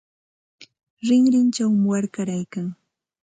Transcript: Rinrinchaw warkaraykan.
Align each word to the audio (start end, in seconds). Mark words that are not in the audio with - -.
Rinrinchaw 1.07 1.71
warkaraykan. 1.87 2.67